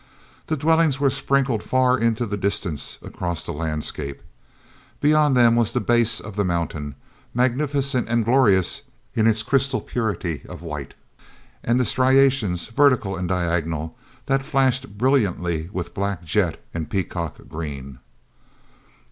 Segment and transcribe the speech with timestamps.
[0.47, 4.19] The dwellings were sprinkled far into the distance across the landscape.
[4.99, 6.95] Beyond them was the base of the mountain,
[7.35, 8.81] magnificent and glorious
[9.13, 10.95] in its crystal purity of white,
[11.63, 13.95] and the striations, vertical and diagonal,
[14.25, 17.99] that flashed brilliantly with black jet and peacock green.